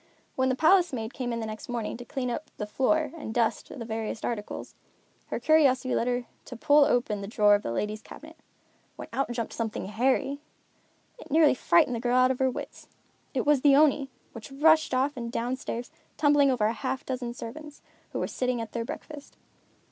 [0.35, 3.69] When the palace maid came in next morning to clean up the floor and dust
[3.69, 4.73] the various articles,
[5.27, 8.37] her curiosity led her to pull open the drawer of the ladies' cabinet;
[8.95, 10.39] when out jumped something hairy.
[11.19, 12.87] It nearly frightened the girl out of her wits.
[13.35, 17.35] It was the Oni, which rushed off and down stairs, tumbling over a half dozen
[17.35, 19.37] servants, who were sitting at their breakfast.